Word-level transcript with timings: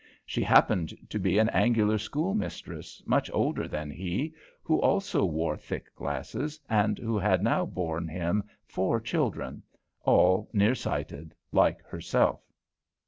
She 0.25 0.41
happened 0.41 0.95
to 1.11 1.19
be 1.19 1.37
an 1.37 1.49
angular 1.49 1.99
school 1.99 2.33
mistress, 2.33 3.03
much 3.05 3.29
older 3.35 3.67
than 3.67 3.91
he, 3.91 4.33
who 4.63 4.81
also 4.81 5.23
wore 5.25 5.55
thick 5.55 5.93
glasses, 5.95 6.59
and 6.67 6.97
who 6.97 7.19
had 7.19 7.43
now 7.43 7.67
borne 7.67 8.07
him 8.07 8.45
four 8.65 8.99
children, 8.99 9.61
all 10.03 10.49
near 10.53 10.73
sighted, 10.73 11.35
like 11.51 11.85
herself. 11.85 12.41